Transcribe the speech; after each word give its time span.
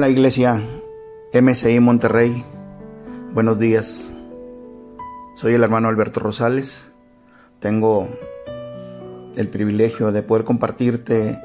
La 0.00 0.08
iglesia 0.08 0.62
MCI 1.34 1.80
Monterrey, 1.80 2.44
buenos 3.34 3.58
días. 3.58 4.12
Soy 5.34 5.54
el 5.54 5.64
hermano 5.64 5.88
Alberto 5.88 6.20
Rosales. 6.20 6.86
Tengo 7.58 8.06
el 9.34 9.48
privilegio 9.48 10.12
de 10.12 10.22
poder 10.22 10.44
compartirte 10.44 11.42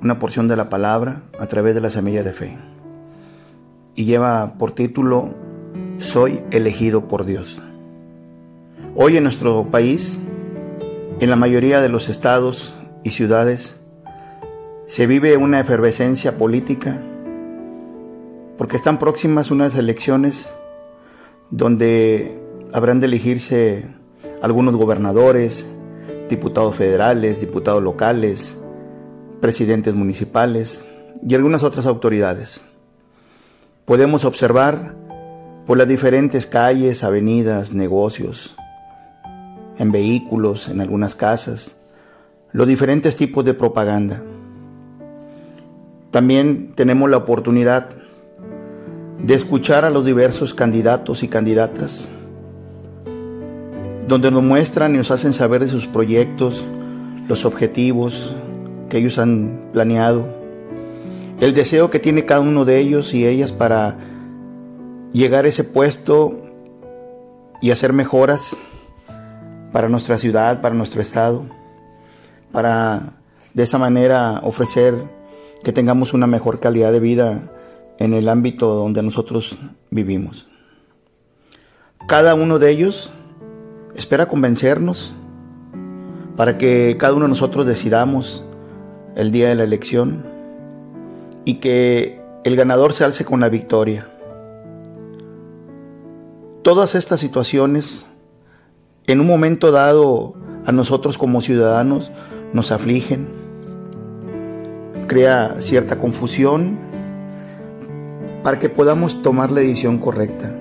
una 0.00 0.20
porción 0.20 0.46
de 0.46 0.54
la 0.54 0.68
palabra 0.68 1.22
a 1.40 1.46
través 1.46 1.74
de 1.74 1.80
la 1.80 1.90
semilla 1.90 2.22
de 2.22 2.32
fe. 2.32 2.56
Y 3.96 4.04
lleva 4.04 4.54
por 4.56 4.70
título 4.70 5.34
Soy 5.98 6.44
elegido 6.52 7.08
por 7.08 7.24
Dios. 7.24 7.60
Hoy 8.94 9.16
en 9.16 9.24
nuestro 9.24 9.72
país, 9.72 10.20
en 11.18 11.28
la 11.28 11.34
mayoría 11.34 11.80
de 11.80 11.88
los 11.88 12.10
estados 12.10 12.78
y 13.02 13.10
ciudades, 13.10 13.80
se 14.86 15.08
vive 15.08 15.36
una 15.36 15.58
efervescencia 15.58 16.38
política 16.38 17.02
porque 18.60 18.76
están 18.76 18.98
próximas 18.98 19.50
unas 19.50 19.74
elecciones 19.74 20.50
donde 21.50 22.38
habrán 22.74 23.00
de 23.00 23.06
elegirse 23.06 23.86
algunos 24.42 24.76
gobernadores, 24.76 25.66
diputados 26.28 26.76
federales, 26.76 27.40
diputados 27.40 27.82
locales, 27.82 28.54
presidentes 29.40 29.94
municipales 29.94 30.84
y 31.26 31.34
algunas 31.34 31.62
otras 31.62 31.86
autoridades. 31.86 32.60
Podemos 33.86 34.26
observar 34.26 34.94
por 35.66 35.78
las 35.78 35.88
diferentes 35.88 36.44
calles, 36.44 37.02
avenidas, 37.02 37.72
negocios, 37.72 38.56
en 39.78 39.90
vehículos, 39.90 40.68
en 40.68 40.82
algunas 40.82 41.14
casas, 41.14 41.80
los 42.52 42.68
diferentes 42.68 43.16
tipos 43.16 43.42
de 43.42 43.54
propaganda. 43.54 44.22
También 46.10 46.74
tenemos 46.74 47.08
la 47.08 47.16
oportunidad 47.16 47.99
de 49.22 49.34
escuchar 49.34 49.84
a 49.84 49.90
los 49.90 50.04
diversos 50.04 50.54
candidatos 50.54 51.22
y 51.22 51.28
candidatas, 51.28 52.08
donde 54.06 54.30
nos 54.30 54.42
muestran 54.42 54.94
y 54.94 54.98
nos 54.98 55.10
hacen 55.10 55.32
saber 55.32 55.60
de 55.60 55.68
sus 55.68 55.86
proyectos, 55.86 56.64
los 57.28 57.44
objetivos 57.44 58.34
que 58.88 58.98
ellos 58.98 59.18
han 59.18 59.70
planeado, 59.72 60.26
el 61.40 61.54
deseo 61.54 61.90
que 61.90 62.00
tiene 62.00 62.24
cada 62.24 62.40
uno 62.40 62.64
de 62.64 62.78
ellos 62.78 63.14
y 63.14 63.26
ellas 63.26 63.52
para 63.52 63.98
llegar 65.12 65.44
a 65.44 65.48
ese 65.48 65.64
puesto 65.64 66.42
y 67.60 67.70
hacer 67.70 67.92
mejoras 67.92 68.56
para 69.72 69.88
nuestra 69.88 70.18
ciudad, 70.18 70.60
para 70.60 70.74
nuestro 70.74 71.00
estado, 71.00 71.44
para 72.52 73.14
de 73.54 73.62
esa 73.62 73.78
manera 73.78 74.40
ofrecer 74.42 74.94
que 75.62 75.72
tengamos 75.72 76.14
una 76.14 76.26
mejor 76.26 76.58
calidad 76.58 76.90
de 76.90 77.00
vida 77.00 77.52
en 78.00 78.14
el 78.14 78.28
ámbito 78.28 78.74
donde 78.74 79.02
nosotros 79.02 79.56
vivimos. 79.90 80.48
Cada 82.08 82.34
uno 82.34 82.58
de 82.58 82.70
ellos 82.70 83.12
espera 83.94 84.26
convencernos 84.26 85.14
para 86.36 86.56
que 86.58 86.96
cada 86.98 87.12
uno 87.12 87.26
de 87.26 87.28
nosotros 87.28 87.66
decidamos 87.66 88.42
el 89.14 89.30
día 89.30 89.50
de 89.50 89.54
la 89.54 89.64
elección 89.64 90.24
y 91.44 91.54
que 91.56 92.22
el 92.42 92.56
ganador 92.56 92.94
se 92.94 93.04
alce 93.04 93.26
con 93.26 93.38
la 93.40 93.50
victoria. 93.50 94.10
Todas 96.62 96.94
estas 96.94 97.20
situaciones, 97.20 98.06
en 99.06 99.20
un 99.20 99.26
momento 99.26 99.72
dado, 99.72 100.34
a 100.64 100.72
nosotros 100.72 101.18
como 101.18 101.42
ciudadanos 101.42 102.10
nos 102.54 102.72
afligen, 102.72 103.28
crea 105.06 105.56
cierta 105.58 105.98
confusión, 105.98 106.89
para 108.42 108.58
que 108.58 108.68
podamos 108.68 109.22
tomar 109.22 109.50
la 109.50 109.60
decisión 109.60 109.98
correcta 109.98 110.54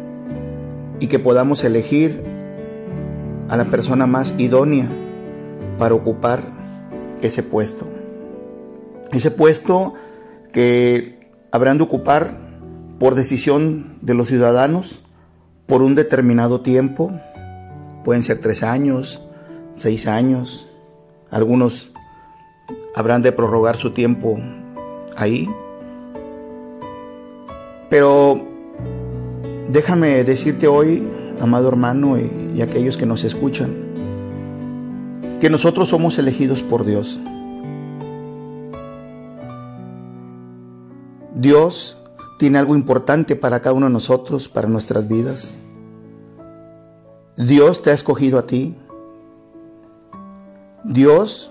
y 0.99 1.08
que 1.08 1.19
podamos 1.19 1.63
elegir 1.63 2.23
a 3.47 3.55
la 3.55 3.66
persona 3.66 4.05
más 4.05 4.33
idónea 4.38 4.87
para 5.77 5.95
ocupar 5.95 6.42
ese 7.21 7.42
puesto. 7.42 7.87
Ese 9.11 9.31
puesto 9.31 9.93
que 10.52 11.20
habrán 11.52 11.77
de 11.77 11.83
ocupar 11.83 12.37
por 12.99 13.15
decisión 13.15 13.98
de 14.02 14.14
los 14.14 14.27
ciudadanos 14.27 15.02
por 15.65 15.81
un 15.81 15.95
determinado 15.95 16.61
tiempo. 16.61 17.11
Pueden 18.04 18.23
ser 18.23 18.39
tres 18.39 18.61
años, 18.61 19.21
seis 19.75 20.05
años. 20.05 20.67
Algunos 21.31 21.92
habrán 22.93 23.21
de 23.21 23.31
prorrogar 23.31 23.77
su 23.77 23.92
tiempo 23.92 24.39
ahí 25.15 25.48
pero 27.89 28.39
déjame 29.70 30.23
decirte 30.23 30.67
hoy, 30.67 31.08
amado 31.39 31.67
hermano 31.67 32.17
y, 32.17 32.61
aquellos 32.61 32.98
que 32.98 33.05
nos 33.05 33.23
escuchan, 33.23 33.73
que 35.39 35.50
nosotros 35.50 35.88
somos 35.88 36.17
elegidos 36.17 36.61
por 36.61 36.86
Dios. 36.86 37.22
Dios 41.36 41.98
tiene 42.38 42.58
algo 42.58 42.76
importante 42.76 43.38
para 43.38 43.61
cada 43.61 43.73
uno 43.73 43.86
de 43.86 43.94
nosotros, 43.94 44.49
para 44.49 44.67
nuestras 44.67 45.08
vidas. 45.08 45.54
Dios 47.38 47.82
te 47.82 47.92
ha 47.92 47.94
escogido 47.94 48.38
a 48.38 48.45
ti. 48.45 48.76
Dios, 50.83 51.49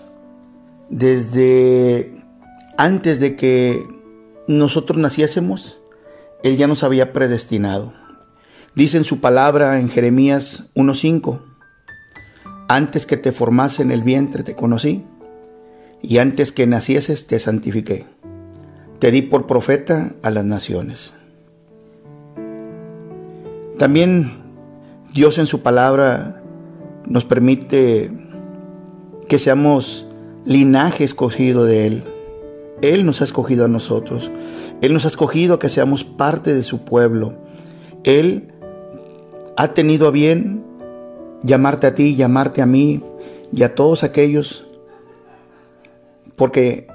desde 0.91 2.13
antes 2.77 3.19
de 3.19 3.35
que 3.35 3.83
nosotros 4.47 4.99
naciésemos, 4.99 5.79
él 6.43 6.57
ya 6.57 6.67
nos 6.67 6.83
había 6.83 7.13
predestinado. 7.13 7.93
Dice 8.75 8.97
en 8.97 9.05
su 9.05 9.21
palabra 9.21 9.81
en 9.81 9.89
Jeremías 9.89 10.71
1.5, 10.75 11.41
antes 12.69 13.07
que 13.07 13.17
te 13.17 13.33
formase 13.33 13.83
en 13.83 13.91
el 13.91 14.03
vientre 14.03 14.43
te 14.43 14.55
conocí, 14.55 15.05
y 16.01 16.19
antes 16.19 16.53
que 16.53 16.67
nacieses 16.67 17.27
te 17.27 17.39
santifiqué. 17.39 18.07
Te 18.99 19.11
di 19.11 19.23
por 19.23 19.47
profeta 19.47 20.13
a 20.23 20.31
las 20.31 20.45
naciones. 20.45 21.17
También 23.79 24.33
Dios 25.13 25.39
en 25.39 25.47
su 25.47 25.63
palabra 25.63 26.43
nos 27.07 27.25
permite 27.25 28.11
que 29.29 29.39
seamos 29.39 30.07
linaje 30.45 31.05
escogido 31.05 31.65
de 31.65 31.87
Él. 31.87 32.05
Él 32.83 33.07
nos 33.07 33.21
ha 33.21 33.25
escogido 33.25 33.65
a 33.65 33.69
nosotros. 33.69 34.31
Él 34.81 34.93
nos 34.93 35.05
ha 35.05 35.09
escogido 35.09 35.59
que 35.59 35.69
seamos 35.69 36.05
parte 36.05 36.55
de 36.55 36.63
su 36.63 36.85
pueblo. 36.85 37.35
Él 38.05 38.53
ha 39.57 39.75
tenido 39.75 40.07
a 40.07 40.11
bien 40.11 40.63
llamarte 41.43 41.87
a 41.87 41.95
ti, 41.95 42.15
llamarte 42.15 42.63
a 42.63 42.67
mí 42.67 43.03
y 43.53 43.63
a 43.63 43.75
todos 43.75 44.05
aquellos, 44.05 44.67
porque 46.37 46.87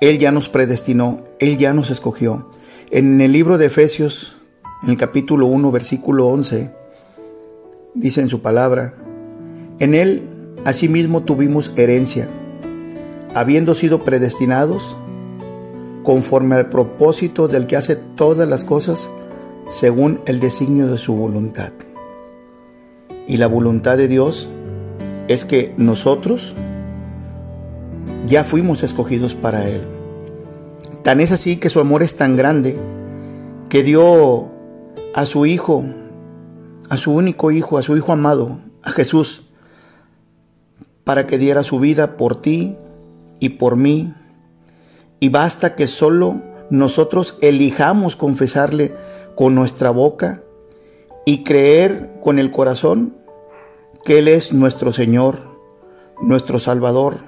Él 0.00 0.18
ya 0.18 0.32
nos 0.32 0.48
predestinó, 0.48 1.24
Él 1.38 1.58
ya 1.58 1.72
nos 1.74 1.90
escogió. 1.90 2.50
En 2.90 3.20
el 3.20 3.32
libro 3.32 3.58
de 3.58 3.66
Efesios, 3.66 4.36
en 4.82 4.90
el 4.90 4.96
capítulo 4.96 5.46
1, 5.46 5.70
versículo 5.70 6.26
11, 6.28 6.70
dice 7.94 8.20
en 8.22 8.28
su 8.28 8.40
palabra, 8.40 8.94
en 9.78 9.94
Él 9.94 10.22
asimismo 10.64 11.22
tuvimos 11.22 11.72
herencia, 11.76 12.28
habiendo 13.34 13.74
sido 13.74 14.04
predestinados 14.04 14.96
conforme 16.02 16.56
al 16.56 16.68
propósito 16.68 17.48
del 17.48 17.66
que 17.66 17.76
hace 17.76 17.96
todas 17.96 18.48
las 18.48 18.64
cosas 18.64 19.10
según 19.70 20.20
el 20.26 20.40
designio 20.40 20.88
de 20.88 20.98
su 20.98 21.14
voluntad. 21.14 21.72
Y 23.26 23.36
la 23.36 23.46
voluntad 23.46 23.96
de 23.96 24.08
Dios 24.08 24.48
es 25.28 25.44
que 25.44 25.74
nosotros 25.76 26.56
ya 28.26 28.44
fuimos 28.44 28.82
escogidos 28.82 29.34
para 29.34 29.68
Él. 29.68 29.82
Tan 31.02 31.20
es 31.20 31.32
así 31.32 31.56
que 31.56 31.70
su 31.70 31.80
amor 31.80 32.02
es 32.02 32.16
tan 32.16 32.36
grande 32.36 32.78
que 33.68 33.82
dio 33.82 34.48
a 35.14 35.26
su 35.26 35.46
Hijo, 35.46 35.84
a 36.88 36.96
su 36.96 37.12
único 37.12 37.50
Hijo, 37.50 37.78
a 37.78 37.82
su 37.82 37.96
Hijo 37.96 38.12
amado, 38.12 38.58
a 38.82 38.90
Jesús, 38.90 39.48
para 41.04 41.26
que 41.26 41.38
diera 41.38 41.62
su 41.62 41.78
vida 41.78 42.16
por 42.16 42.42
ti 42.42 42.76
y 43.38 43.50
por 43.50 43.76
mí 43.76 44.14
y 45.20 45.28
basta 45.28 45.76
que 45.76 45.86
solo 45.86 46.40
nosotros 46.70 47.36
elijamos 47.42 48.16
confesarle 48.16 48.94
con 49.36 49.54
nuestra 49.54 49.90
boca 49.90 50.42
y 51.26 51.44
creer 51.44 52.10
con 52.22 52.38
el 52.38 52.50
corazón 52.50 53.16
que 54.04 54.18
Él 54.18 54.28
es 54.28 54.52
nuestro 54.54 54.92
Señor, 54.92 55.42
nuestro 56.22 56.58
Salvador. 56.58 57.18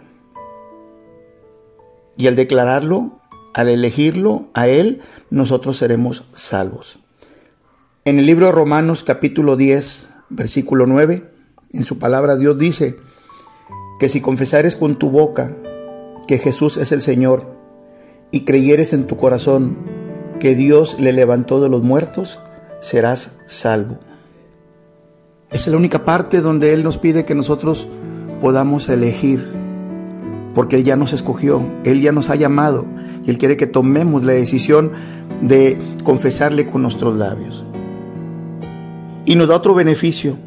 Y 2.16 2.26
al 2.26 2.36
declararlo, 2.36 3.18
al 3.52 3.68
elegirlo 3.68 4.46
a 4.54 4.68
Él, 4.68 5.02
nosotros 5.28 5.76
seremos 5.76 6.24
salvos. 6.32 6.98
En 8.04 8.18
el 8.18 8.26
libro 8.26 8.46
de 8.46 8.52
Romanos 8.52 9.02
capítulo 9.02 9.56
10, 9.56 10.10
versículo 10.30 10.86
9, 10.86 11.30
en 11.72 11.84
su 11.84 11.98
palabra 11.98 12.36
Dios 12.36 12.58
dice 12.58 12.96
que 14.00 14.08
si 14.08 14.20
confesares 14.20 14.76
con 14.76 14.96
tu 14.96 15.10
boca 15.10 15.54
que 16.26 16.38
Jesús 16.38 16.78
es 16.78 16.92
el 16.92 17.02
Señor, 17.02 17.61
y 18.32 18.40
creyeres 18.40 18.92
en 18.92 19.06
tu 19.06 19.16
corazón 19.16 19.76
que 20.40 20.56
Dios 20.56 20.98
le 20.98 21.12
levantó 21.12 21.60
de 21.60 21.68
los 21.68 21.82
muertos, 21.82 22.40
serás 22.80 23.36
salvo. 23.46 23.98
Esa 25.50 25.66
es 25.66 25.68
la 25.68 25.76
única 25.76 26.04
parte 26.04 26.40
donde 26.40 26.72
Él 26.72 26.82
nos 26.82 26.98
pide 26.98 27.24
que 27.24 27.34
nosotros 27.34 27.86
podamos 28.40 28.88
elegir, 28.88 29.46
porque 30.54 30.76
Él 30.76 30.84
ya 30.84 30.96
nos 30.96 31.12
escogió, 31.12 31.62
Él 31.84 32.00
ya 32.00 32.10
nos 32.10 32.30
ha 32.30 32.34
llamado 32.34 32.86
y 33.24 33.30
Él 33.30 33.38
quiere 33.38 33.56
que 33.56 33.66
tomemos 33.66 34.24
la 34.24 34.32
decisión 34.32 34.92
de 35.42 35.78
confesarle 36.02 36.68
con 36.68 36.82
nuestros 36.82 37.16
labios. 37.16 37.64
Y 39.26 39.36
nos 39.36 39.48
da 39.48 39.56
otro 39.56 39.74
beneficio, 39.74 40.38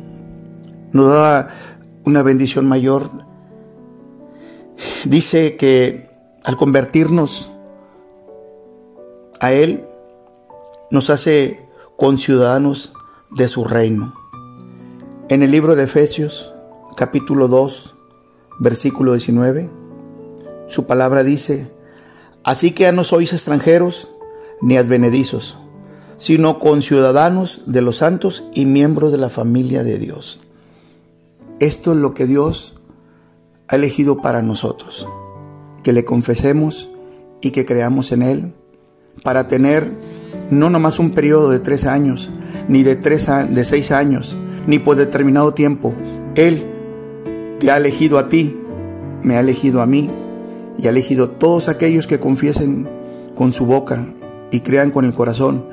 nos 0.91 1.07
da 1.07 1.49
una 2.03 2.23
bendición 2.23 2.65
mayor. 2.65 3.09
Dice 5.05 5.55
que 5.55 6.09
al 6.43 6.57
convertirnos 6.57 7.51
a 9.45 9.53
Él, 9.53 9.85
nos 10.89 11.11
hace 11.11 11.67
conciudadanos 11.97 12.93
de 13.29 13.47
su 13.47 13.63
reino. 13.63 14.15
En 15.29 15.43
el 15.43 15.51
libro 15.51 15.75
de 15.75 15.83
Efesios, 15.83 16.51
capítulo 16.97 17.47
2, 17.47 17.95
versículo 18.57 19.11
19, 19.11 19.69
su 20.67 20.87
palabra 20.87 21.23
dice, 21.23 21.71
Así 22.43 22.71
que 22.71 22.83
ya 22.83 22.91
no 22.91 23.03
sois 23.03 23.33
extranjeros 23.33 24.09
ni 24.61 24.77
advenedizos, 24.77 25.59
sino 26.17 26.57
conciudadanos 26.57 27.61
de 27.67 27.81
los 27.81 27.97
santos 27.97 28.45
y 28.55 28.65
miembros 28.65 29.11
de 29.11 29.19
la 29.19 29.29
familia 29.29 29.83
de 29.83 29.99
Dios. 29.99 30.39
Esto 31.59 31.91
es 31.91 31.99
lo 31.99 32.15
que 32.15 32.25
Dios 32.25 32.81
ha 33.67 33.75
elegido 33.75 34.23
para 34.23 34.41
nosotros, 34.41 35.07
que 35.83 35.93
le 35.93 36.03
confesemos 36.03 36.89
y 37.41 37.51
que 37.51 37.67
creamos 37.67 38.11
en 38.11 38.23
Él, 38.23 38.53
para 39.23 39.47
tener 39.47 39.89
no 40.49 40.69
nomás 40.69 40.99
un 40.99 41.11
periodo 41.11 41.49
de 41.49 41.59
tres 41.59 41.85
años, 41.85 42.29
ni 42.67 42.83
de, 42.83 42.95
tres 42.95 43.27
de 43.49 43.65
seis 43.65 43.91
años, 43.91 44.37
ni 44.67 44.79
por 44.79 44.95
determinado 44.95 45.53
tiempo. 45.53 45.93
Él 46.35 46.65
te 47.59 47.71
ha 47.71 47.77
elegido 47.77 48.19
a 48.19 48.29
ti, 48.29 48.55
me 49.23 49.37
ha 49.37 49.39
elegido 49.39 49.81
a 49.81 49.85
mí, 49.85 50.09
y 50.77 50.87
ha 50.87 50.89
elegido 50.89 51.29
todos 51.29 51.69
aquellos 51.69 52.07
que 52.07 52.19
confiesen 52.19 52.87
con 53.35 53.53
su 53.53 53.65
boca 53.65 54.05
y 54.51 54.59
crean 54.61 54.91
con 54.91 55.05
el 55.05 55.13
corazón 55.13 55.65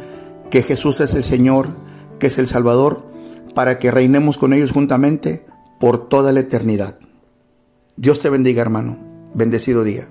que 0.50 0.62
Jesús 0.62 1.00
es 1.00 1.14
el 1.14 1.24
Señor, 1.24 1.70
que 2.18 2.28
es 2.28 2.38
el 2.38 2.46
Salvador, 2.46 3.04
para 3.54 3.78
que 3.78 3.90
reinemos 3.90 4.38
con 4.38 4.52
ellos 4.52 4.70
juntamente 4.70 5.44
por 5.80 6.08
toda 6.08 6.32
la 6.32 6.40
eternidad. 6.40 6.98
Dios 7.96 8.20
te 8.20 8.30
bendiga, 8.30 8.62
hermano. 8.62 8.98
Bendecido 9.34 9.82
día. 9.82 10.08